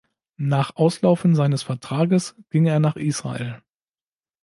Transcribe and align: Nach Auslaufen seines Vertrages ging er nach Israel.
Nach 0.39 0.75
Auslaufen 0.77 1.35
seines 1.35 1.61
Vertrages 1.61 2.35
ging 2.49 2.65
er 2.65 2.79
nach 2.79 2.95
Israel. 2.95 3.61